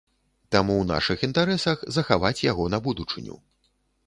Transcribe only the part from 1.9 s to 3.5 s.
захаваць яго на будучыню.